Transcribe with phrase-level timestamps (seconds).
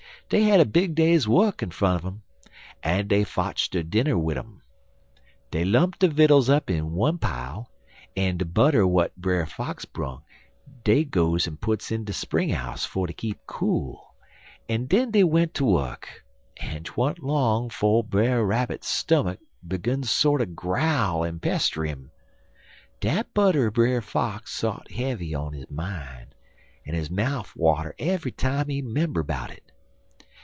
[0.29, 2.23] Dey had a big day's work in front un um,
[2.83, 4.61] en dey fotch der dinner wid um.
[5.51, 7.69] Dey lump de vittles up in one pile,
[8.15, 10.23] en de butter w'at Brer Fox brung,
[10.85, 14.15] dey goes en puts in de spring 'ouse fer ter keep cool,
[14.69, 16.07] en den dey went ter wuk,
[16.61, 22.09] en 'twan't long 'fo' Brer Rabbit's stummuck 'gun ter sorter growl en pester 'im.
[23.01, 26.27] Dat butter er Brer Fox sot heavy on his mine,
[26.85, 29.63] en his mouf water eve'y time he 'member 'bout it.